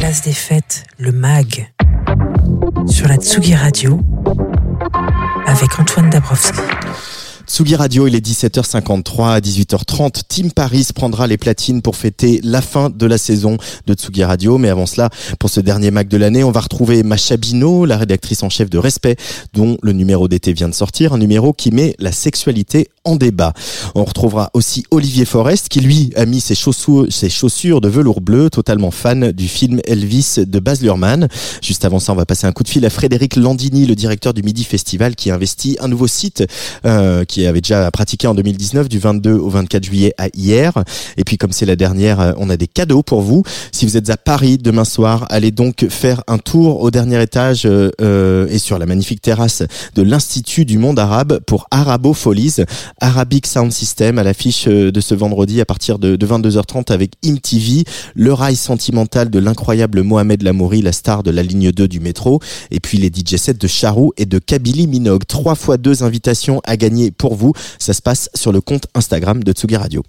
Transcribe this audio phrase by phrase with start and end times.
[0.00, 1.72] Place des fêtes, le MAG.
[2.88, 4.00] Sur la Tsugi Radio.
[5.46, 6.58] Avec Antoine Dabrowski.
[7.46, 10.22] Tsugi Radio, il est 17h53 à 18h30.
[10.28, 14.58] Team Paris prendra les platines pour fêter la fin de la saison de Tsugi Radio.
[14.58, 15.08] Mais avant cela,
[15.38, 18.68] pour ce dernier Mac de l'année, on va retrouver Macha Bino, la rédactrice en chef
[18.70, 19.16] de Respect,
[19.54, 21.12] dont le numéro d'été vient de sortir.
[21.12, 23.52] Un numéro qui met la sexualité en débat.
[23.94, 28.90] On retrouvera aussi Olivier Forest, qui lui a mis ses chaussures, de velours bleu, totalement
[28.90, 31.28] fan du film Elvis de Baz Luhrmann.
[31.62, 34.34] Juste avant ça, on va passer un coup de fil à Frédéric Landini, le directeur
[34.34, 36.44] du Midi Festival, qui a investi un nouveau site
[36.84, 40.84] euh, qui avait déjà pratiqué en 2019 du 22 au 24 juillet à hier.
[41.16, 43.42] Et puis comme c'est la dernière, euh, on a des cadeaux pour vous.
[43.72, 47.62] Si vous êtes à Paris demain soir, allez donc faire un tour au dernier étage
[47.64, 49.62] euh, euh, et sur la magnifique terrasse
[49.94, 52.56] de l'Institut du monde arabe pour Arabo Folies,
[53.00, 57.12] Arabic Sound System à l'affiche euh, de ce vendredi à partir de, de 22h30 avec
[57.22, 62.00] IMTV, le rail sentimental de l'incroyable Mohamed Lamouri, la star de la ligne 2 du
[62.00, 65.22] métro, et puis les DJ sets de Charou et de Kabylie Minogue.
[65.26, 67.52] Trois fois deux invitations à gagner pour vous.
[67.78, 70.02] Ça se passe sur le compte Instagram de Tsugi Radio.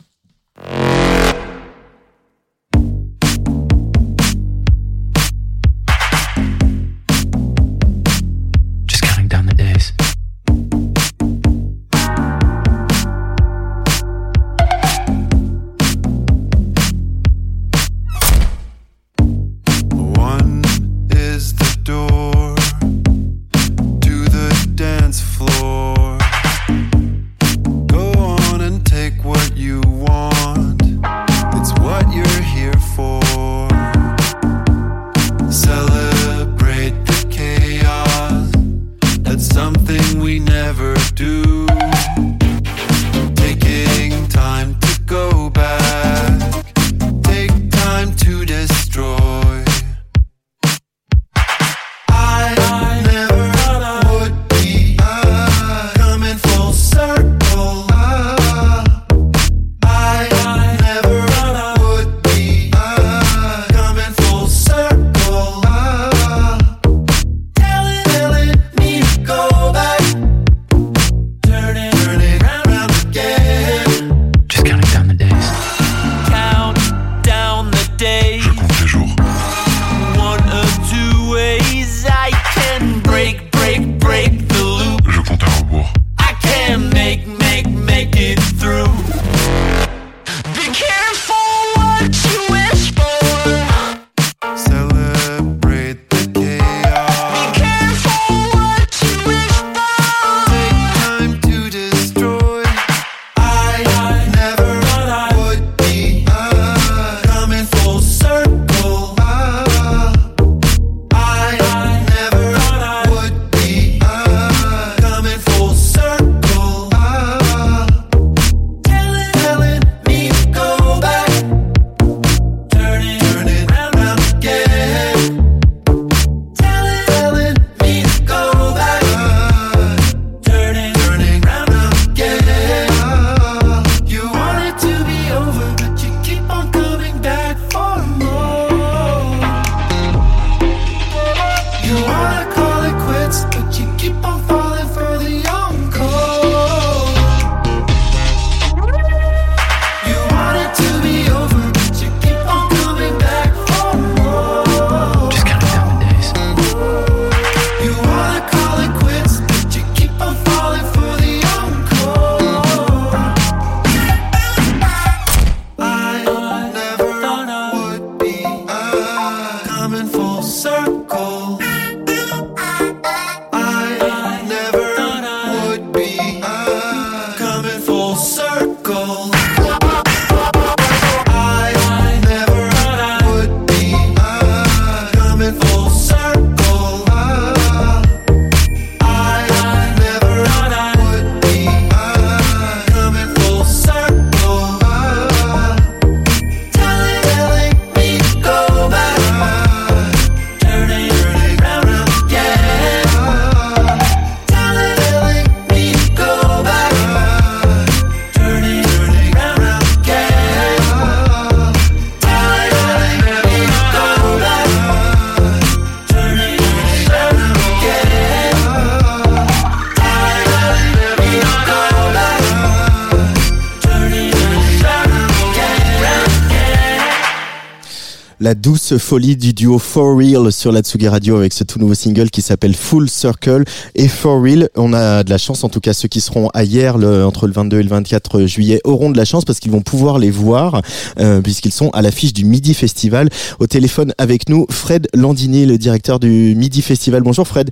[228.97, 232.41] Folie du duo For Real sur la Tsugi Radio avec ce tout nouveau single qui
[232.41, 233.63] s'appelle Full Circle
[233.95, 234.69] et For Real.
[234.75, 237.47] On a de la chance, en tout cas ceux qui seront à hier le, entre
[237.47, 240.31] le 22 et le 24 juillet auront de la chance parce qu'ils vont pouvoir les
[240.31, 240.81] voir
[241.19, 243.29] euh, puisqu'ils sont à l'affiche du Midi Festival.
[243.59, 247.21] Au téléphone avec nous, Fred Landini, le directeur du Midi Festival.
[247.21, 247.69] Bonjour Fred.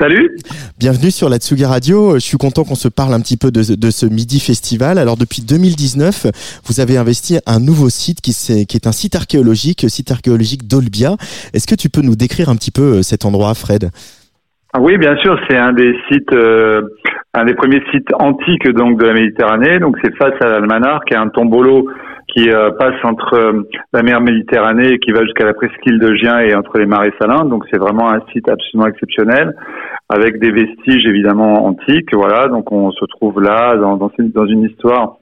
[0.00, 0.30] Salut.
[0.78, 2.14] Bienvenue sur la Tsugi Radio.
[2.14, 4.96] Je suis content qu'on se parle un petit peu de, de, ce Midi Festival.
[4.96, 9.14] Alors depuis 2019, vous avez investi un nouveau site qui, est, qui est un site
[9.14, 11.20] archéologique, site archéologique d'Olbia.
[11.52, 13.90] Est-ce que tu peux nous décrire un petit peu euh, cet endroit, Fred?
[14.80, 15.38] Oui, bien sûr.
[15.50, 16.80] C'est un des sites, euh,
[17.34, 19.80] un des premiers sites antiques donc de la Méditerranée.
[19.80, 21.84] Donc c'est face à l'Almanar, qui est un tombolo
[22.34, 23.62] qui euh, passe entre euh,
[23.92, 27.12] la mer Méditerranée et qui va jusqu'à la presqu'île de Gien et entre les marais
[27.20, 27.44] salins.
[27.44, 29.54] Donc c'est vraiment un site absolument exceptionnel
[30.08, 32.14] avec des vestiges évidemment antiques.
[32.14, 35.16] Voilà, donc on se trouve là dans, dans, une histoire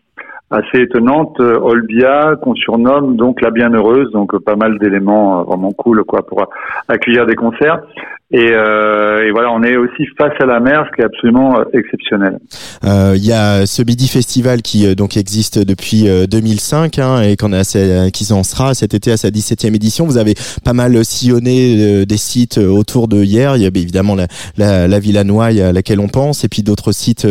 [0.51, 6.05] assez étonnante, euh, Olbia qu'on surnomme donc la bienheureuse, donc pas mal d'éléments vraiment cool
[6.05, 6.47] quoi pour
[6.89, 7.81] accueillir des concerts.
[8.31, 11.61] Et, euh, et, voilà, on est aussi face à la mer, ce qui est absolument
[11.61, 12.39] euh, exceptionnel.
[12.85, 17.37] Euh, il y a ce Midi Festival qui euh, donc existe depuis 2005 hein, et
[17.37, 17.65] qu'on a
[18.11, 20.05] qui en sera cet été à sa 17e édition.
[20.05, 23.57] Vous avez pas mal sillonné des sites autour de hier.
[23.57, 24.27] Il y a évidemment la,
[24.59, 27.27] la, la Villa Noailles à laquelle on pense et puis d'autres sites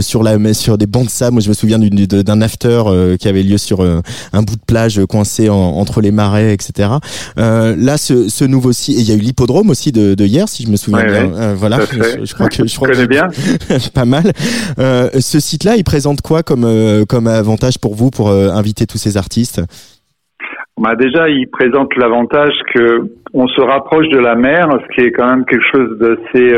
[0.00, 1.34] sur la sur des bancs de sable.
[1.34, 2.82] Moi, je me souviens d'un after
[3.20, 6.88] qui avait lieu sur un bout de plage coincé en, entre les marais, etc.
[7.36, 10.64] là, ce, ce nouveau site, il y a eu l'hippodrome aussi de, de, hier, si
[10.64, 11.32] je me souviens bien.
[11.34, 13.26] Euh, voilà, je, je, crois que je crois connais bien.
[13.94, 14.24] pas mal.
[14.78, 18.98] Euh, ce site-là, il présente quoi comme euh, comme avantage pour vous pour inviter tous
[18.98, 19.60] ces artistes?
[20.80, 25.10] Bah déjà, il présente l'avantage que on se rapproche de la mer, ce qui est
[25.10, 26.54] quand même quelque chose d'assez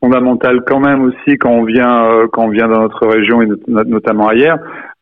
[0.00, 4.28] fondamental quand même aussi quand on vient quand on vient dans notre région et notamment
[4.28, 4.58] ailleurs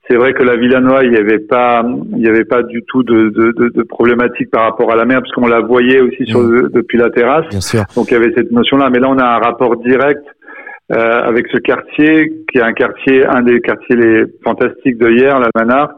[0.08, 3.02] c'est vrai que la Villanois, il n'y avait pas, il y avait pas du tout
[3.02, 6.26] de, de, de, de problématique par rapport à la mer, parce qu'on la voyait aussi
[6.26, 6.70] sur, mmh.
[6.70, 7.46] depuis la terrasse.
[7.50, 7.84] Bien sûr.
[7.94, 8.90] Donc il y avait cette notion-là.
[8.90, 10.24] Mais là, on a un rapport direct
[10.92, 15.38] euh, avec ce quartier, qui est un quartier, un des quartiers les fantastiques de hier,
[15.38, 15.90] la Manard.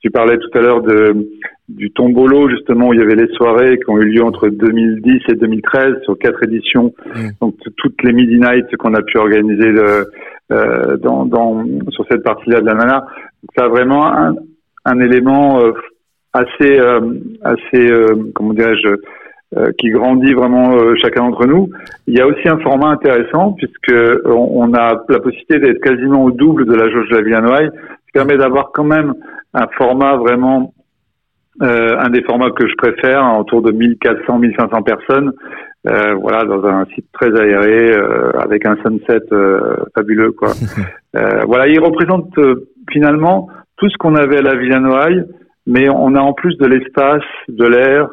[0.00, 1.26] Tu parlais tout à l'heure de
[1.68, 5.22] du Tombolo, justement, où il y avait les soirées qui ont eu lieu entre 2010
[5.30, 6.94] et 2013 sur quatre éditions.
[7.06, 7.28] Mmh.
[7.40, 10.06] Donc toutes les Midnight qu'on a pu organiser de,
[10.52, 13.04] euh, dans, dans, sur cette partie-là de la Manard
[13.56, 14.34] ça a vraiment un,
[14.86, 15.72] un élément euh,
[16.32, 17.00] assez, euh,
[17.42, 18.96] assez, euh, comment dirais-je,
[19.78, 21.70] qui grandit vraiment chacun d'entre nous.
[22.08, 23.94] Il y a aussi un format intéressant puisque
[24.24, 28.06] on, a la possibilité d'être quasiment au double de la jauge de la Villanoise, ce
[28.06, 29.14] qui permet d'avoir quand même
[29.54, 30.74] un format vraiment
[31.62, 35.32] euh, un des formats que je préfère, autour de 1400-1500 personnes,
[35.86, 39.20] euh, voilà, dans un site très aéré, euh, avec un sunset
[39.94, 40.50] fabuleux, quoi.
[41.46, 42.34] voilà, il représente
[42.90, 45.24] finalement tout ce qu'on avait à la Villanoaille,
[45.66, 48.08] mais on a en plus de l'espace, de l'air.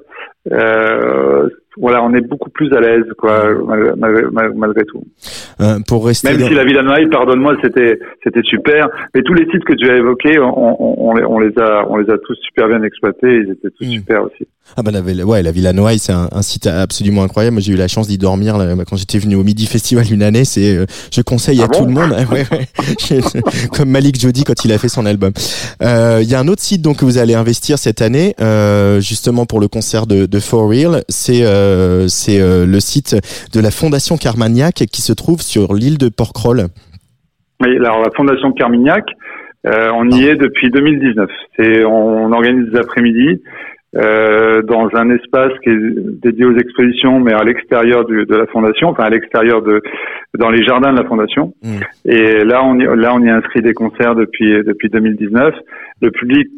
[0.52, 3.46] Euh, voilà, on est beaucoup plus à l'aise, quoi,
[3.98, 4.24] malgré,
[4.56, 5.04] malgré, tout.
[5.60, 6.48] Euh, pour rester Même dans...
[6.48, 10.40] si la Villanoaille, pardonne-moi, c'était c'était super, mais tous les sites que tu as évoqués,
[10.40, 13.52] on, on, on, les, on, les a on les a tous super bien exploités, ils
[13.52, 13.92] étaient tous mm.
[13.92, 14.48] super aussi.
[14.76, 17.56] Ah bah la, ouais, la Villa Noailles, c'est un, un, site absolument incroyable.
[17.56, 20.24] Moi, j'ai eu la chance d'y dormir là, quand j'étais venu au Midi Festival une
[20.24, 20.46] année.
[20.46, 22.12] C'est, euh, je conseille ah à bon tout le monde.
[22.32, 23.22] ouais, ouais.
[23.78, 25.32] Comme Malik Jody quand il a fait son album.
[25.82, 28.36] Il euh, y a un autre site donc que vous allez investir cette année,
[29.00, 31.04] justement pour le concert de, de For Real.
[31.08, 33.16] C'est euh, c'est euh, le site
[33.54, 36.68] de la Fondation Carmagnac qui se trouve sur l'île de Porquerolles.
[37.62, 39.06] Oui, alors la Fondation Carmignac,
[39.66, 41.30] euh, on y est depuis 2019.
[41.58, 43.42] C'est, on organise des après-midi
[43.96, 45.78] dans un espace qui est
[46.24, 49.84] dédié aux expositions, mais à l'extérieur de la fondation, enfin à l'extérieur de
[50.36, 51.54] dans les jardins de la fondation.
[51.62, 51.78] Mm.
[52.06, 55.54] Et là, on y, là, on y inscrit des concerts depuis depuis 2019.
[56.02, 56.50] Le public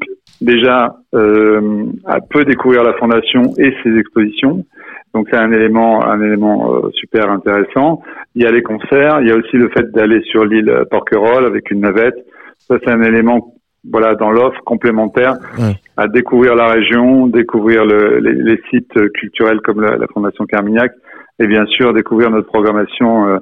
[0.42, 4.66] déjà euh, a peut découvrir la fondation et ses expositions.
[5.14, 8.02] Donc c'est un élément un élément euh, super intéressant.
[8.36, 11.46] Il y a les concerts, il y a aussi le fait d'aller sur l'île Porquerolles
[11.46, 12.18] avec une navette.
[12.60, 13.54] Ça c'est un élément
[13.90, 15.76] voilà dans l'offre complémentaire Ouais.
[15.96, 20.92] à découvrir la région, découvrir le, les, les, sites culturels comme la, la, Fondation Carmignac
[21.40, 23.38] et bien sûr découvrir notre programmation euh,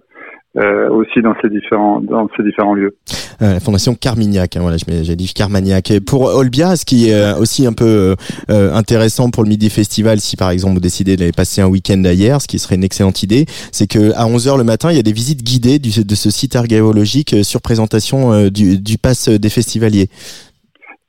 [0.57, 2.95] euh, aussi dans ces différents dans ces différents lieux.
[3.41, 5.91] Euh, la Fondation Carmignac, hein, voilà, j'ai dit Carmagnac.
[5.91, 8.15] Et pour Olbia, ce qui est euh, aussi un peu
[8.50, 12.01] euh, intéressant pour le Midi Festival, si par exemple vous décidez d'aller passer un week-end
[12.05, 15.00] ailleurs, ce qui serait une excellente idée, c'est que à 11h le matin, il y
[15.00, 19.50] a des visites guidées du, de ce site archéologique sur présentation du, du pass des
[19.50, 20.07] festivaliers.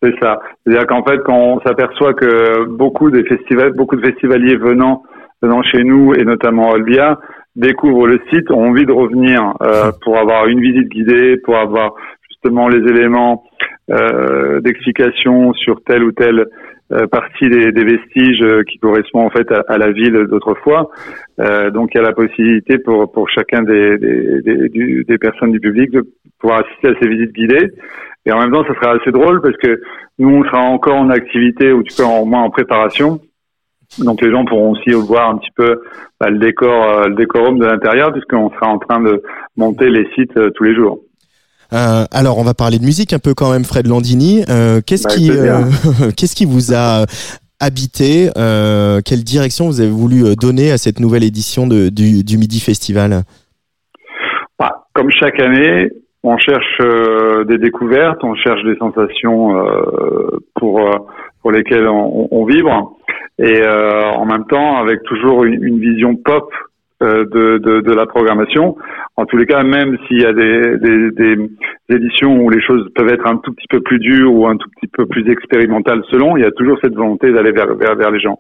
[0.03, 0.41] C'est ça.
[0.65, 5.03] C'est-à-dire qu'en fait, quand on s'aperçoit que beaucoup des festivals, beaucoup de festivaliers venant
[5.43, 7.19] venant chez nous et notamment Olbia
[7.57, 11.95] découvrent le site, ont envie de revenir euh, pour avoir une visite guidée, pour avoir
[12.29, 13.45] justement les éléments
[13.91, 16.47] euh, d'explication sur tel ou tel
[16.93, 20.91] euh, partie des, des vestiges euh, qui correspondent en fait à, à la ville d'autrefois.
[21.41, 25.19] Euh, donc il y a la possibilité pour pour chacun des des, des, du- des
[25.19, 26.05] personnes du public de
[26.39, 27.71] pouvoir assister à ces visites guidées.
[28.27, 29.81] Et en même temps, ça sera assez drôle parce que
[30.19, 33.21] nous, on sera encore en activité ou tu peux au moins en préparation.
[33.99, 35.81] Donc les gens pourront aussi voir un petit peu
[36.21, 39.23] bah, le décor, euh, le décorum de l'intérieur puisqu'on sera en train de
[39.57, 40.99] monter les sites euh, tous les jours.
[41.73, 44.45] Euh, alors, on va parler de musique un peu quand même, Fred Landini.
[44.87, 45.29] Qu'est-ce Bah, qui,
[46.17, 47.05] qu'est-ce qui vous a
[47.59, 48.31] habité
[49.05, 53.23] Quelle direction vous avez voulu donner à cette nouvelle édition de, du, du Midi Festival?
[54.59, 55.91] Bah, comme chaque année,
[56.23, 56.79] on cherche
[57.49, 59.57] des découvertes, on cherche des sensations
[60.55, 60.81] pour
[61.45, 62.97] pour lesquelles on, on vibre,
[63.39, 66.53] et euh, en même temps avec toujours une, une vision pop
[67.03, 68.77] euh, de, de, de la programmation.
[69.17, 71.37] En tous les cas, même s'il y a des, des, des
[71.89, 74.69] éditions où les choses peuvent être un tout petit peu plus dures ou un tout
[74.77, 78.11] petit peu plus expérimentales selon, il y a toujours cette volonté d'aller vers, vers, vers
[78.11, 78.39] les gens.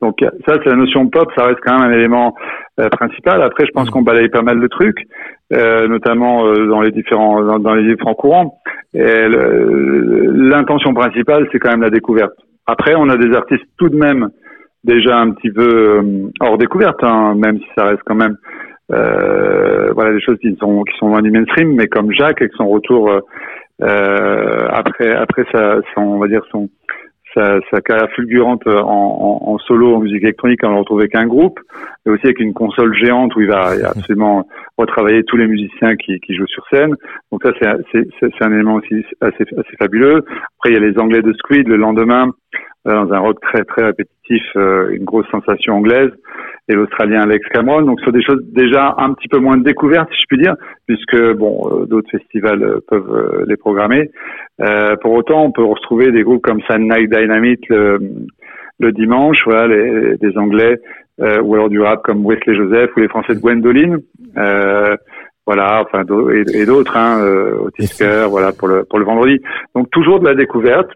[0.00, 2.34] Donc ça, c'est la notion pop, ça reste quand même un élément
[2.80, 3.42] euh, principal.
[3.42, 5.06] Après, je pense qu'on balaye pas mal de trucs,
[5.52, 8.58] euh, notamment euh, dans les différents dans, dans les différents courants.
[8.94, 12.34] L'intention principale, c'est quand même la découverte.
[12.66, 14.30] Après, on a des artistes tout de même
[14.84, 18.36] déjà un petit peu euh, hors découverte, hein, même si ça reste quand même
[18.92, 22.52] euh, voilà des choses qui sont qui sont loin du mainstream, mais comme Jacques avec
[22.54, 23.20] son retour euh,
[23.82, 26.68] euh, après après sa son on va dire son
[27.34, 31.14] sa, sa carrière fulgurante en, en, en solo en musique électronique, on le retrouve avec
[31.14, 31.58] un groupe,
[32.04, 34.46] mais aussi avec une console géante où il va, absolument
[34.78, 36.94] retravailler tous les musiciens qui, qui jouent sur scène.
[37.30, 37.52] Donc ça,
[37.92, 38.08] c'est-
[38.42, 40.24] un élément aussi assez, assez fabuleux.
[40.58, 42.28] Après, il y a les Anglais de Squid le lendemain, euh,
[42.84, 46.10] dans un rock très très répétitif, euh, une grosse sensation anglaise,
[46.68, 47.82] et l'Australien Alex Cameron.
[47.82, 50.54] Donc, ce sont des choses déjà un petit peu moins découvertes, si je puis dire,
[50.86, 54.10] puisque bon, euh, d'autres festivals euh, peuvent euh, les programmer.
[54.60, 58.00] Euh, pour autant, on peut retrouver des groupes comme Sun Night Dynamite le,
[58.78, 60.76] le dimanche, voilà, les, des Anglais,
[61.20, 63.98] euh, ou alors du rap comme Wesley Joseph ou les Français de Gwendoline.
[64.36, 64.96] Euh,
[65.44, 67.20] voilà, enfin et, et d'autres, hein,
[67.60, 69.40] Otis Kerr, voilà pour le pour le vendredi.
[69.74, 70.90] Donc toujours de la découverte,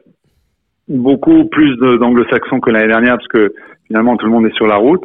[0.89, 3.53] beaucoup plus d'anglo-saxons que l'année dernière parce que
[3.87, 5.05] finalement tout le monde est sur la route,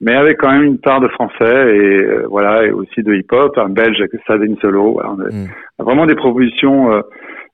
[0.00, 3.56] mais avec quand même une part de français et euh, voilà et aussi de hip-hop,
[3.58, 4.92] un belge avec Sadin Solo.
[4.92, 5.48] Voilà, on a- Mm.
[5.84, 6.92] vraiment des propositions.
[6.92, 7.00] euh,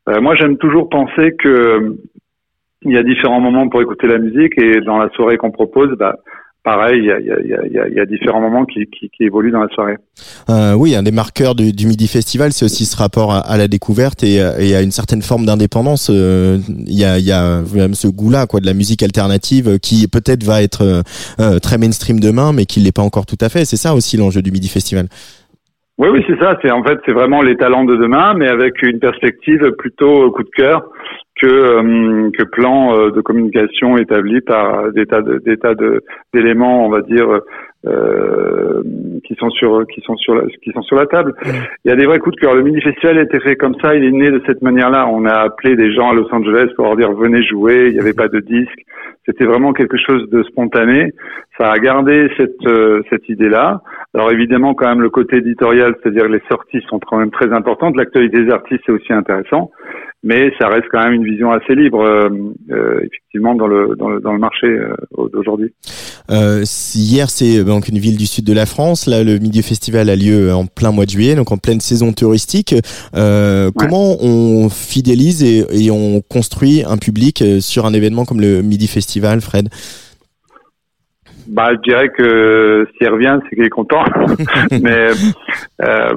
[0.08, 1.90] euh, moi, j'aime toujours penser que euh,
[2.82, 5.96] il y a différents moments pour écouter la musique et dans la soirée qu'on propose,
[5.96, 6.16] bah,
[6.64, 8.64] pareil, il y a, y, a, y, a, y a- il y a différents moments
[8.64, 9.96] qui, qui, qui évoluent dans la soirée.
[10.48, 13.56] Euh, oui, un des marqueurs du, du Midi Festival, c'est aussi ce rapport à, à
[13.56, 16.10] la découverte et, euh, et à une certaine forme d'indépendance.
[16.12, 20.06] Euh, Il y, a, y a même ce goût-là, quoi, de la musique alternative qui
[20.08, 21.02] peut-être va être euh,
[21.40, 23.64] euh, très mainstream demain, mais qui l'est pas encore tout à fait.
[23.64, 25.06] C'est ça aussi l'enjeu du Midi Festival.
[25.98, 26.56] Oui, oui, c'est ça.
[26.62, 30.42] C'est en fait, c'est vraiment les talents de demain, mais avec une perspective plutôt coup
[30.42, 30.82] de cœur
[31.42, 36.04] que euh, que plan euh, de communication établi par des tas de des tas de
[36.32, 37.40] d'éléments, on va dire,
[37.84, 38.82] euh,
[39.24, 41.34] qui sont sur qui sont sur la, qui sont sur la table.
[41.84, 42.54] Il y a des vrais coups de cœur.
[42.54, 43.96] Le mini festival a été fait comme ça.
[43.96, 45.08] Il est né de cette manière-là.
[45.08, 47.88] On a appelé des gens à Los Angeles pour leur dire venez jouer.
[47.88, 48.86] Il n'y avait pas de disque.
[49.26, 51.12] C'était vraiment quelque chose de spontané.
[51.58, 53.82] Ça a gardé cette euh, cette idée-là.
[54.14, 57.96] Alors évidemment, quand même, le côté éditorial, c'est-à-dire les sorties sont quand même très importantes.
[57.96, 59.70] L'actualité des artistes est aussi intéressant,
[60.22, 62.28] mais ça reste quand même une vision assez libre, euh,
[62.70, 64.94] euh, effectivement, dans le dans le dans le marché euh,
[65.32, 65.72] d'aujourd'hui.
[66.30, 66.64] Euh,
[66.94, 69.06] hier, c'est euh, donc une ville du sud de la France.
[69.06, 72.12] Là, le Midi Festival a lieu en plein mois de juillet, donc en pleine saison
[72.12, 72.74] touristique.
[73.14, 78.62] Euh, Comment on fidélise et, et on construit un public sur un événement comme le
[78.62, 79.68] Midi Festival, Fred
[81.46, 84.04] Bah, je dirais que s'il revient, c'est qu'il est content.
[84.70, 85.08] Mais
[85.82, 86.10] euh,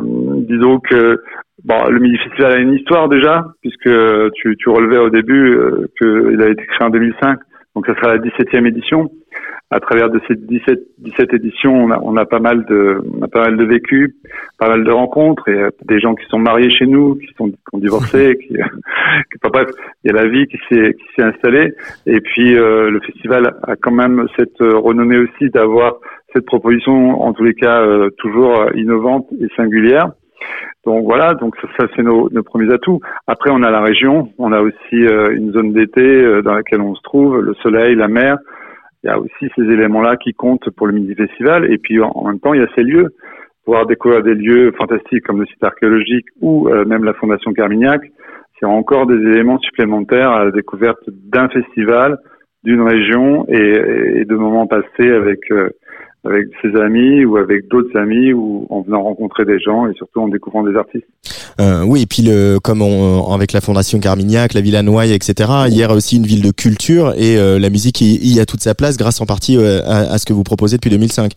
[0.48, 1.22] disons que
[1.64, 3.90] bon, le Midi Festival a une histoire déjà, puisque
[4.36, 7.40] tu, tu relevais au début euh, qu'il a été créé en 2005,
[7.76, 9.10] donc ça sera la 17e édition.
[9.72, 13.22] À travers de ces 17, 17 éditions, on a, on a pas mal de, on
[13.24, 14.16] a pas mal de vécu,
[14.60, 17.50] pas mal de rencontres et euh, des gens qui sont mariés chez nous, qui sont
[17.50, 18.60] qui ont divorcé, qui, qui-
[19.44, 19.68] enfin, bref,
[20.04, 21.74] il y a la vie qui s'est qui s'est installée.
[22.06, 25.96] Et puis euh, le festival a quand même cette euh, renommée aussi d'avoir
[26.34, 30.12] cette proposition, en tous les cas, euh, toujours euh, innovante et singulière.
[30.86, 33.00] Donc voilà, donc ça, c'est nos, nos premiers atouts.
[33.28, 36.82] Après, on a la région, on a aussi euh, une zone d'été euh, dans laquelle
[36.82, 38.38] on se trouve, le soleil, la mer.
[39.04, 41.72] Il y a aussi ces éléments-là qui comptent pour le Midi Festival.
[41.72, 43.16] Et puis en, en même temps, il y a ces lieux.
[43.66, 48.02] Pouvoir découvrir des lieux fantastiques comme le site archéologique ou euh, même la Fondation Carmignac,
[48.60, 52.18] c'est encore des éléments supplémentaires à la découverte d'un festival,
[52.64, 55.70] d'une région et, et de moments passés avec euh,
[56.26, 60.22] avec ses amis ou avec d'autres amis ou en venant rencontrer des gens et surtout
[60.22, 61.08] en découvrant des artistes.
[61.60, 65.50] Euh, oui, et puis le, comme on, avec la Fondation Carmignac, la Villa Noailles, etc.
[65.68, 68.76] Hier aussi une ville de culture et euh, la musique y, y a toute sa
[68.76, 71.32] place grâce en partie euh, à, à ce que vous proposez depuis 2005.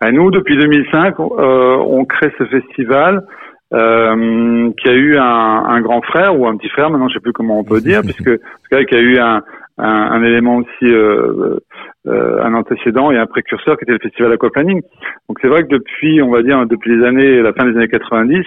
[0.00, 3.24] À nous, depuis 2005, euh, on crée ce festival
[3.72, 7.20] euh, qui a eu un, un grand frère ou un petit frère, maintenant je sais
[7.20, 9.42] plus comment on peut dire, puisque en tout cas, qui a eu un,
[9.78, 11.58] un, un élément aussi, euh,
[12.06, 14.82] euh, un antécédent et un précurseur qui était le festival Aquaplaning.
[15.28, 17.88] Donc c'est vrai que depuis, on va dire, depuis les années, la fin des années
[17.88, 18.44] 90,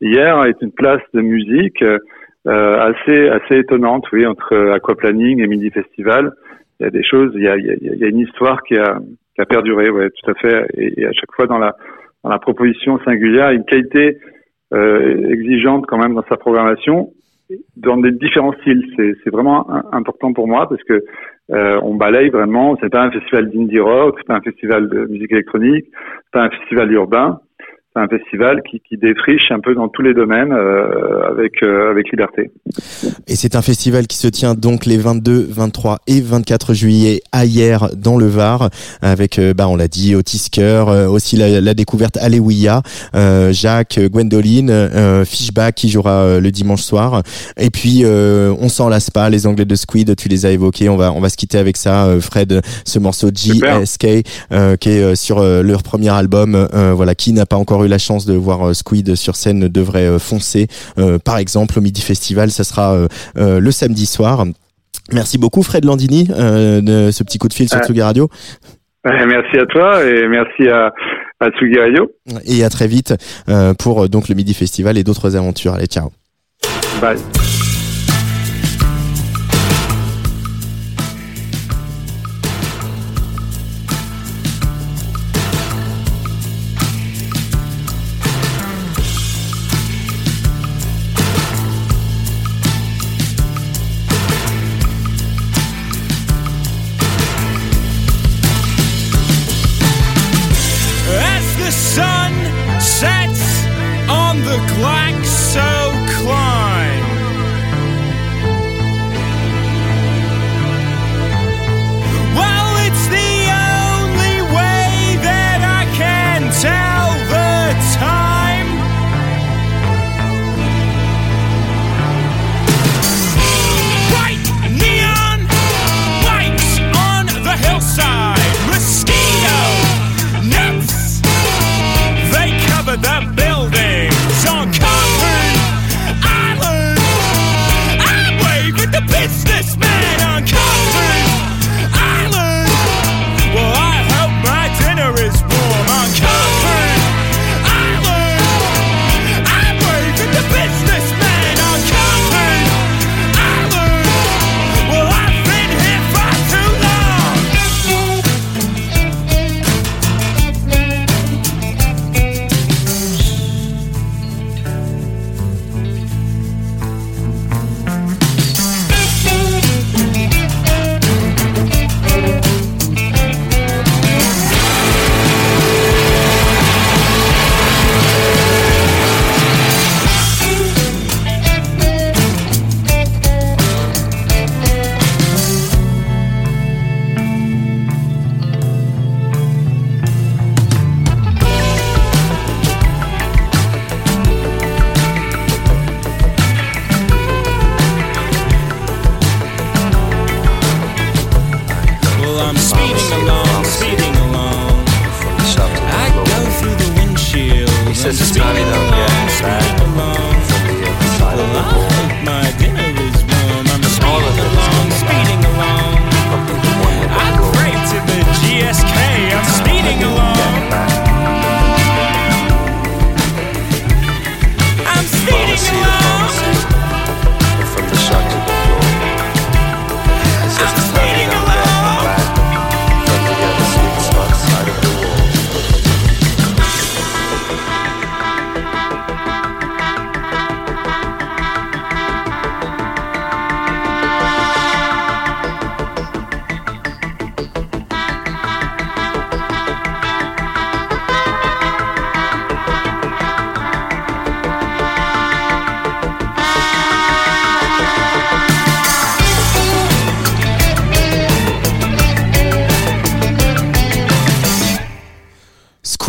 [0.00, 1.98] hier est une place de musique euh,
[2.46, 6.32] assez assez étonnante, oui, entre Aquaplaning et Midi Festival.
[6.78, 8.18] Il y a des choses, il y a, il y a, il y a une
[8.18, 8.98] histoire qui a,
[9.34, 10.66] qui a perduré, ouais, tout à fait.
[10.74, 11.74] Et, et à chaque fois dans la
[12.22, 14.18] dans la proposition singulière, une qualité
[14.74, 17.12] euh, exigeante quand même dans sa programmation
[17.76, 18.84] dans des différents styles.
[18.96, 21.04] C'est, vraiment important pour moi parce que
[21.50, 22.76] euh, on balaye vraiment.
[22.80, 26.44] C'est pas un festival d'indie rock, c'est pas un festival de musique électronique, c'est pas
[26.44, 27.40] un festival urbain.
[27.96, 31.90] C'est un festival qui, qui défriche un peu dans tous les domaines euh, avec euh,
[31.90, 32.50] avec liberté.
[33.26, 37.46] Et c'est un festival qui se tient donc les 22, 23 et 24 juillet à
[37.46, 38.68] hier dans le Var
[39.00, 42.82] avec, euh, bah, on l'a dit, Otis Kerr, euh, aussi la, la découverte Alléluia,
[43.14, 47.22] euh, Jacques, euh, Gwendoline, euh, Fishback qui jouera euh, le dimanche soir.
[47.56, 50.88] Et puis, euh, on s'en lasse pas, les Anglais de Squid, tu les as évoqués,
[50.90, 53.30] on va, on va se quitter avec ça, euh, Fred, ce morceau.
[53.36, 54.06] JSK
[54.52, 57.84] euh, qui est euh, sur euh, leur premier album, euh, voilà, qui n'a pas encore
[57.84, 60.68] eu la chance de voir euh, Squid sur scène devrait euh, foncer.
[60.98, 62.96] Euh, par exemple, au Midi Festival, ça sera
[63.36, 64.44] le samedi soir.
[65.12, 67.78] Merci beaucoup Fred Landini de ce petit coup de fil sur.
[67.78, 68.28] Tsugi Radio
[69.04, 70.92] Merci à toi et merci à
[71.38, 72.10] à Tsugi Radio.
[72.46, 73.14] et à très vite
[73.78, 75.74] pour donc le Midi Festival et d'autres aventures.
[75.74, 76.10] Allez, ciao.
[77.00, 77.18] Bye.
[104.56, 105.85] On the Glaxo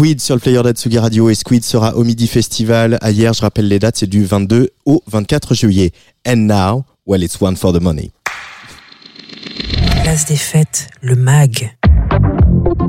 [0.08, 2.98] Squid sur le player d'Atsugi Radio et Squid sera au Midi Festival.
[3.02, 5.91] À hier, je rappelle les dates, c'est du 22 au 24 juillet.
[6.26, 8.12] And now, well, it's one for the money.
[10.04, 11.76] Place des fêtes, le MAG.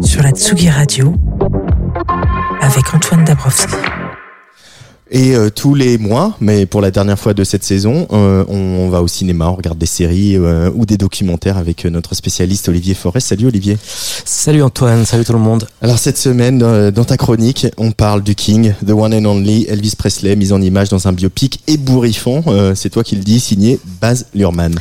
[0.00, 1.12] Sur la Tsugi Radio.
[2.60, 3.74] Avec Antoine Dabrowski.
[5.10, 8.56] Et euh, tous les mois, mais pour la dernière fois de cette saison, euh, on,
[8.56, 12.14] on va au cinéma, on regarde des séries euh, ou des documentaires avec euh, notre
[12.14, 13.28] spécialiste Olivier Forest.
[13.28, 13.78] Salut Olivier.
[13.82, 15.66] Salut Antoine, salut tout le monde.
[15.80, 19.64] Alors cette semaine, dans, dans ta chronique, on parle du King, The One and Only,
[19.68, 22.42] Elvis Presley, mise en image dans un biopic ébouriffant.
[22.48, 24.74] Euh, c'est toi qui le dis, signé Baz Luhrmann.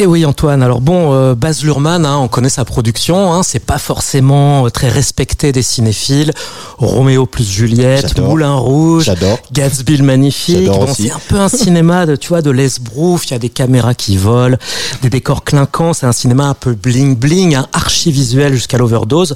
[0.00, 3.58] Et oui Antoine, alors bon, euh, Baz Luhrmann, hein, on connaît sa production, hein, c'est
[3.58, 6.32] pas forcément euh, très respecté des cinéphiles.
[6.76, 8.16] Roméo plus Juliette.
[8.20, 9.40] Moulin Rouge, J'adore.
[9.52, 10.68] Gatsby le magnifique.
[10.94, 13.26] C'est un peu un cinéma de, tu vois, de l'esbrouf.
[13.26, 14.56] Il y a des caméras qui volent,
[15.02, 15.92] des décors clinquants.
[15.92, 19.34] C'est un cinéma un peu bling bling, un archi visuel jusqu'à l'overdose.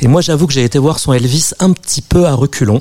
[0.00, 2.80] Et moi, j'avoue que j'ai été voir son Elvis un petit peu à reculons.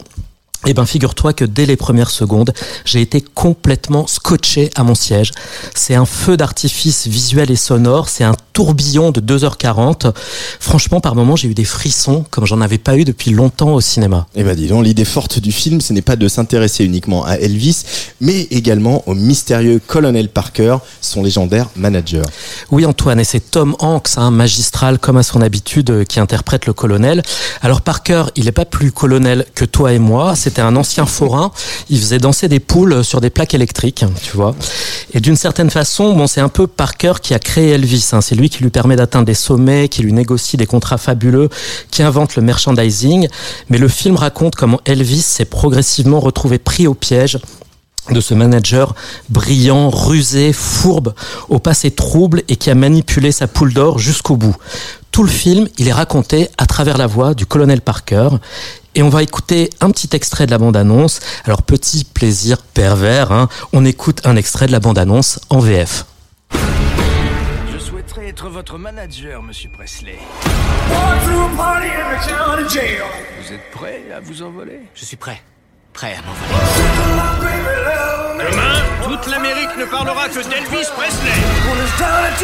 [0.66, 5.32] Eh ben, figure-toi que dès les premières secondes, j'ai été complètement scotché à mon siège.
[5.74, 10.12] C'est un feu d'artifice visuel et sonore, c'est un tourbillon de 2h40.
[10.60, 13.80] Franchement, par moments, j'ai eu des frissons comme j'en avais pas eu depuis longtemps au
[13.80, 14.28] cinéma.
[14.36, 17.36] Eh ben dis donc, l'idée forte du film, ce n'est pas de s'intéresser uniquement à
[17.36, 17.84] Elvis,
[18.20, 22.26] mais également au mystérieux colonel Parker, son légendaire manager.
[22.70, 26.74] Oui, Antoine, et c'est Tom Hanks, un magistral comme à son habitude, qui interprète le
[26.74, 27.22] colonel.
[27.62, 30.36] Alors Parker, il n'est pas plus colonel que toi et moi.
[30.36, 31.52] C'était un ancien forain.
[31.90, 34.54] Il faisait danser des poules sur des plaques électriques, tu vois.
[35.14, 38.10] Et d'une certaine façon, bon, c'est un peu Parker qui a créé Elvis.
[38.12, 38.20] hein.
[38.20, 41.50] C'est lui qui lui permet d'atteindre des sommets, qui lui négocie des contrats fabuleux,
[41.92, 43.28] qui invente le merchandising.
[43.70, 47.40] Mais le film raconte comment Elvis s'est progressivement retrouvé pris au piège
[48.12, 48.96] de ce manager
[49.30, 51.14] brillant, rusé, fourbe,
[51.48, 54.56] au passé trouble et qui a manipulé sa poule d'or jusqu'au bout.
[55.12, 58.30] Tout le film, il est raconté à travers la voix du colonel Parker.
[58.96, 61.20] Et on va écouter un petit extrait de la bande-annonce.
[61.46, 66.06] Alors, petit plaisir pervers, hein, on écoute un extrait de la bande-annonce en VF.
[68.30, 70.20] Être votre manager, monsieur Presley.
[73.42, 74.82] Vous êtes prêt à vous envoler?
[74.94, 75.42] Je suis prêt.
[75.94, 76.54] Prêt à m'envoler.
[78.38, 81.32] Demain, toute l'Amérique ne parlera que d'Elvis Presley.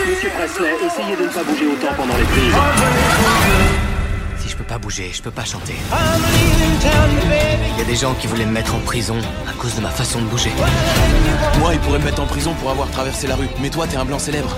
[0.10, 2.56] Monsieur Presley, essayez de ne pas bouger autant pendant les prises.
[4.56, 5.76] Je peux pas bouger, je peux pas chanter.
[7.74, 9.18] Il y a des gens qui voulaient me mettre en prison
[9.50, 10.52] à cause de ma façon de bouger.
[11.60, 13.50] Moi, il pourrait me mettre en prison pour avoir traversé la rue.
[13.60, 14.56] Mais toi, t'es un blanc célèbre.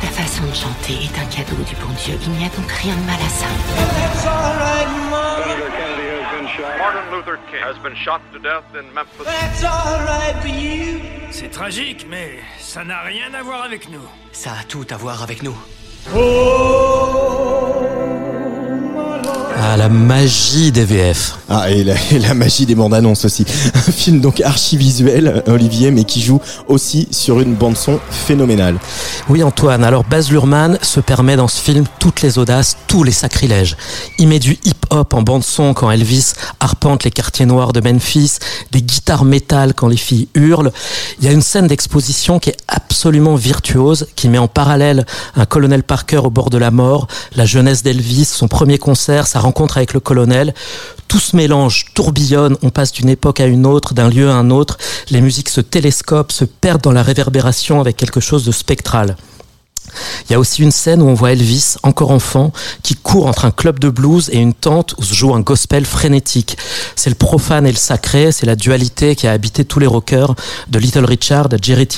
[0.00, 2.16] Ta façon de chanter est un cadeau du bon Dieu.
[2.22, 3.46] Il n'y a donc rien de mal à ça.
[6.78, 9.26] Martin Luther King has been shot to death in Memphis.
[11.32, 14.06] C'est tragique, mais ça n'a rien à voir avec nous.
[14.30, 15.56] Ça a tout à voir avec nous.
[19.66, 21.38] Ah, la magie des VF.
[21.48, 23.46] Ah, et la, et la magie des bandes annonces aussi.
[23.74, 28.76] Un film donc archi-visuel, Olivier, mais qui joue aussi sur une bande-son phénoménale.
[29.30, 33.12] Oui Antoine, alors Baz Luhrmann se permet dans ce film toutes les audaces, tous les
[33.12, 33.78] sacrilèges.
[34.18, 38.32] Il met du hip-hop en bande-son quand Elvis arpente les quartiers noirs de Memphis,
[38.70, 40.72] des guitares métal quand les filles hurlent.
[41.20, 45.46] Il y a une scène d'exposition qui est absolument virtuose, qui met en parallèle un
[45.46, 49.53] colonel Parker au bord de la mort, la jeunesse d'Elvis, son premier concert, sa rencontre
[49.62, 50.54] avec le colonel.
[51.08, 54.50] Tout se mélange, tourbillonne, on passe d'une époque à une autre, d'un lieu à un
[54.50, 54.78] autre,
[55.10, 59.16] les musiques se télescopent, se perdent dans la réverbération avec quelque chose de spectral.
[60.28, 63.44] Il y a aussi une scène où on voit Elvis, encore enfant, qui court entre
[63.44, 66.56] un club de blues et une tente où se joue un gospel frénétique.
[66.96, 70.34] C'est le profane et le sacré, c'est la dualité qui a habité tous les rockers,
[70.68, 71.88] de Little Richard à Jerry,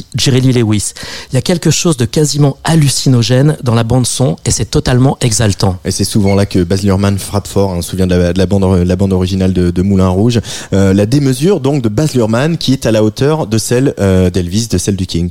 [0.41, 0.93] Lee Lewis.
[1.33, 5.17] Il y a quelque chose de quasiment hallucinogène dans la bande son et c'est totalement
[5.21, 5.79] exaltant.
[5.85, 7.73] Et c'est souvent là que Baz Luhrmann frappe fort.
[7.73, 7.77] hein.
[7.79, 10.41] On se souvient de la, de la bande, originale de, de Moulin Rouge.
[10.73, 14.31] Euh, la démesure donc de Baz Luhrmann qui est à la hauteur de celle euh,
[14.31, 15.31] d'Elvis, de celle du King.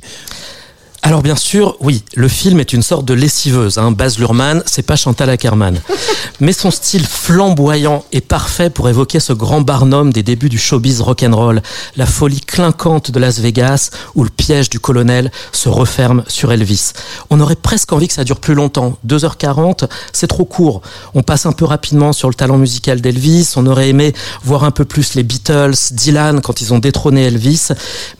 [1.05, 3.77] Alors bien sûr, oui, le film est une sorte de lessiveuse.
[3.77, 3.91] Hein.
[3.91, 5.79] Baz Luhrmann, c'est pas Chantal Ackerman.
[6.39, 11.01] Mais son style flamboyant est parfait pour évoquer ce grand barnum des débuts du showbiz
[11.01, 11.61] rock'n'roll,
[11.95, 16.93] la folie clinquante de Las Vegas où le piège du colonel se referme sur Elvis.
[17.29, 18.97] On aurait presque envie que ça dure plus longtemps.
[19.07, 20.81] 2h40, c'est trop court.
[21.13, 23.53] On passe un peu rapidement sur le talent musical d'Elvis.
[23.57, 27.67] On aurait aimé voir un peu plus les Beatles, Dylan quand ils ont détrôné Elvis.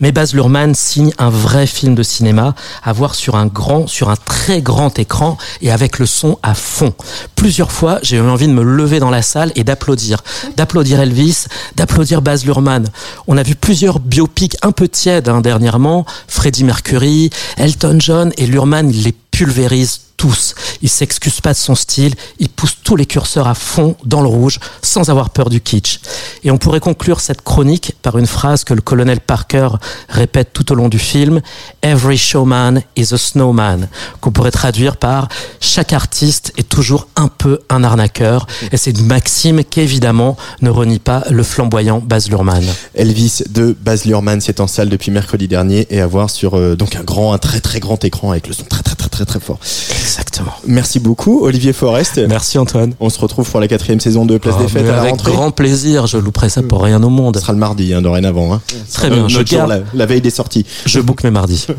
[0.02, 4.10] Mais Baz Luhrmann signe un vrai film de cinéma à voir sur un grand, sur
[4.10, 6.94] un très grand écran et avec le son à fond.
[7.36, 10.24] Plusieurs fois, j'ai eu envie de me lever dans la salle et d'applaudir.
[10.58, 12.88] D'applaudir Elvis, d'applaudir Baz Luhrmann.
[13.28, 16.06] On a vu plusieurs biopics un peu tièdes hein, dernièrement.
[16.28, 20.56] Freddie Mercury, Elton John et Luhrmann, les pulvérise tous.
[20.82, 24.30] Il s'excuse pas de son style, il pousse tous les curseurs à fond dans le
[24.30, 26.00] rouge sans avoir peur du kitsch.
[26.45, 29.69] Et on pourrait conclure cette chronique par une phrase que le colonel Parker
[30.08, 31.41] répète tout au long du film
[31.82, 33.89] Every showman is a snowman,
[34.21, 35.28] qu'on pourrait traduire par
[35.60, 38.48] chaque artiste est toujours un peu un arnaqueur.
[38.71, 42.63] Et c'est une maxime qui évidemment ne renie pas le flamboyant Baz Luhrmann.
[42.93, 46.76] Elvis de Baz Luhrmann, c'est en salle depuis mercredi dernier et à voir sur euh,
[46.76, 49.39] donc un grand, un très très grand écran avec le son très très très très
[49.39, 49.60] fort.
[49.62, 50.51] Exactement.
[50.67, 52.19] Merci beaucoup Olivier Forest.
[52.28, 52.93] Merci Antoine.
[52.99, 55.12] On se retrouve pour la quatrième saison de Place Oh, des Fêtes à la avec
[55.12, 55.32] rentrée.
[55.32, 57.36] grand plaisir, je louperai ça pour rien au monde.
[57.38, 58.54] Ce sera le mardi hein, dorénavant.
[58.54, 58.62] Hein.
[58.93, 60.65] Très Euh, bien, je notre jour, garde- la, la veille des sorties.
[60.86, 61.67] Je book mes mardis.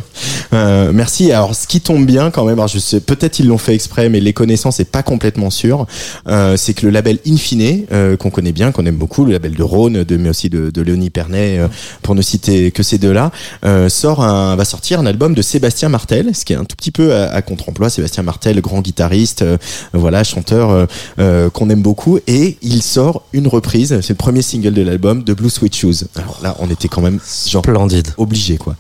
[0.53, 1.33] Euh, merci.
[1.33, 4.09] Alors, ce qui tombe bien quand même, alors je sais, peut-être ils l'ont fait exprès,
[4.09, 5.87] mais les connaissances est pas complètement sûr.
[6.29, 9.55] Euh, c'est que le label Infine, euh, qu'on connaît bien, qu'on aime beaucoup, le label
[9.55, 11.67] de Rhône, de, mais aussi de, de Léonie Pernet, euh,
[12.03, 13.33] pour ne citer que ces deux-là,
[13.65, 16.77] euh, sort un, va sortir un album de Sébastien Martel, ce qui est un tout
[16.77, 17.91] petit peu à, à contre-emploi.
[17.91, 19.57] Sébastien Martel, grand guitariste, euh,
[19.93, 20.87] voilà, chanteur euh,
[21.19, 24.01] euh, qu'on aime beaucoup, et il sort une reprise.
[24.01, 26.07] C'est le premier single de l'album de Blue Sweet Shoes.
[26.17, 28.09] Alors là, on était quand même genre Splendide.
[28.17, 28.77] obligé, quoi.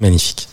[0.00, 0.48] Magnifique.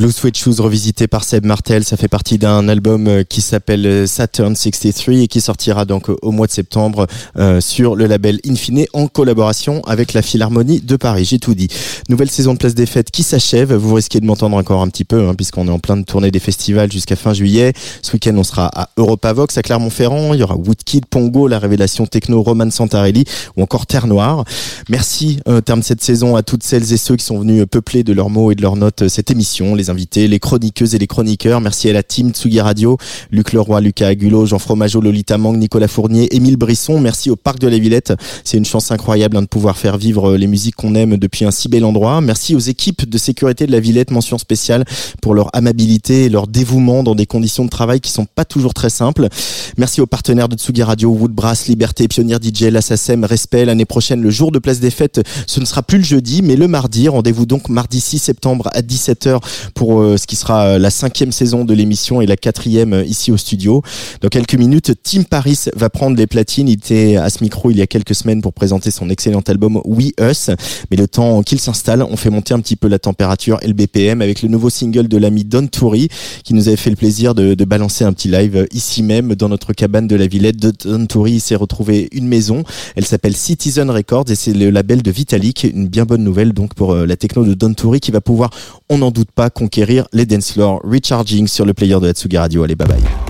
[0.00, 3.86] Blue Sweat Shoes revisité par Seb Martel, ça fait partie d'un album euh, qui s'appelle
[3.86, 8.06] euh, Saturn 63 et qui sortira donc euh, au mois de septembre euh, sur le
[8.06, 11.26] label Infine en collaboration avec la Philharmonie de Paris.
[11.26, 11.68] J'ai tout dit.
[12.08, 13.74] Nouvelle saison de Place des Fêtes qui s'achève.
[13.74, 16.30] Vous risquez de m'entendre encore un petit peu hein, puisqu'on est en plein de tournée
[16.30, 17.74] des festivals jusqu'à fin juillet.
[18.00, 20.32] Ce week-end, on sera à Europavox à Clermont-Ferrand.
[20.32, 24.46] Il y aura Woodkid, Pongo, la révélation techno Roman Santarelli ou encore Terre Noire.
[24.88, 28.02] Merci euh, terme de cette saison à toutes celles et ceux qui sont venus peupler
[28.02, 31.60] de leurs mots et de leurs notes cette émission invités, les chroniqueuses et les chroniqueurs.
[31.60, 32.96] Merci à la team Tsugi Radio,
[33.30, 37.00] Luc Leroy, Lucas Agulo, Jean Fromageau, Lolita Mang, Nicolas Fournier, Émile Brisson.
[37.00, 38.14] Merci au Parc de la Villette.
[38.44, 41.50] C'est une chance incroyable hein, de pouvoir faire vivre les musiques qu'on aime depuis un
[41.50, 42.20] si bel endroit.
[42.20, 44.84] Merci aux équipes de sécurité de la Villette, mention spéciale
[45.20, 48.74] pour leur amabilité et leur dévouement dans des conditions de travail qui sont pas toujours
[48.74, 49.28] très simples.
[49.76, 53.64] Merci aux partenaires de Tsugi Radio, Woodbrass, Liberté, Pionnier DJ, l'Assasem, Respect.
[53.64, 56.56] L'année prochaine, le jour de place des fêtes, ce ne sera plus le jeudi, mais
[56.56, 57.08] le mardi.
[57.08, 59.40] Rendez-vous donc mardi 6 septembre à 17h
[59.74, 63.04] pour euh, ce qui sera euh, la cinquième saison de l'émission et la quatrième euh,
[63.04, 63.82] ici au studio.
[64.20, 66.68] Dans quelques minutes, Tim Paris va prendre les platines.
[66.68, 69.80] Il était à ce micro il y a quelques semaines pour présenter son excellent album
[69.84, 70.50] We Us.
[70.90, 73.74] Mais le temps qu'il s'installe, on fait monter un petit peu la température et le
[73.74, 76.08] BPM avec le nouveau single de l'ami Don Toury
[76.44, 79.48] qui nous avait fait le plaisir de, de balancer un petit live ici même dans
[79.48, 80.58] notre cabane de la Villette.
[80.58, 82.64] Don Toury s'est retrouvé une maison.
[82.96, 85.64] Elle s'appelle Citizen Records et c'est le label de Vitalik.
[85.64, 88.50] Une bien bonne nouvelle donc pour la techno de Don Toury qui va pouvoir,
[88.88, 90.58] on n'en doute pas, conquérir les dance.
[90.58, 92.62] Recharging sur le player de Hatsugi Radio.
[92.64, 93.29] Allez, bye bye.